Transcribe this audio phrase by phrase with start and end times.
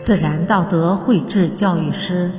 [0.00, 2.30] 自然道德绘制教育诗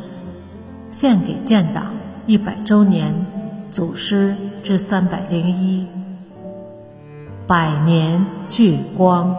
[0.89, 1.93] 献给建党
[2.27, 3.25] 一百周年
[3.71, 5.87] 祖师之三百零一，
[7.47, 9.35] 百年聚光。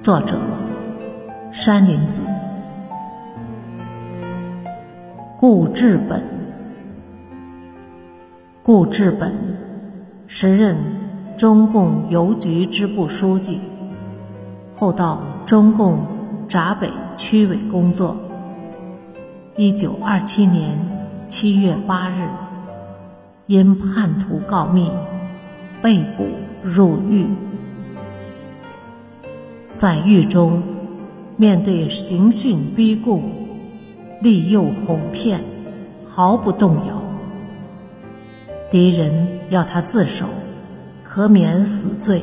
[0.00, 0.38] 作者
[1.52, 2.22] 山林子，
[5.36, 6.22] 顾治本，
[8.62, 9.34] 顾治本
[10.26, 10.76] 时任。
[11.40, 13.60] 中共邮局支部书记，
[14.74, 16.00] 后到中共
[16.46, 18.14] 闸北区委工作。
[19.56, 20.78] 一九二七年
[21.26, 22.28] 七月八日，
[23.46, 24.90] 因叛徒告密，
[25.80, 26.26] 被捕
[26.62, 27.26] 入狱。
[29.72, 30.62] 在狱中，
[31.38, 33.22] 面对刑讯逼供。
[34.20, 35.40] 利诱哄骗，
[36.04, 37.02] 毫不动摇。
[38.70, 40.26] 敌人要他自首，
[41.12, 42.22] 可免死罪，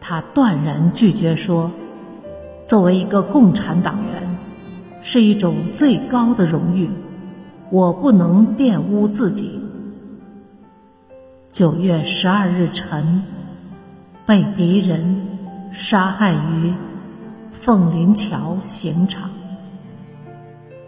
[0.00, 1.70] 他断然拒绝说
[2.66, 4.38] ：“作为一个共产党员，
[5.00, 6.90] 是一种最高的荣誉，
[7.70, 9.60] 我不能玷污自己。”
[11.48, 13.22] 九月十二日晨，
[14.26, 15.24] 被敌人
[15.70, 16.74] 杀害于
[17.52, 19.30] 凤林桥刑场。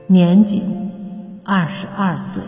[0.08, 0.90] 年仅
[1.44, 2.42] 二十二岁。